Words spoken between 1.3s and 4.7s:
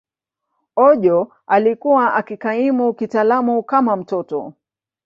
alikuwa akikaimu kitaaluma kama mtoto.